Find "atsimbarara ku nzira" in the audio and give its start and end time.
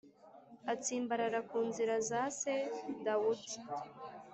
0.73-1.95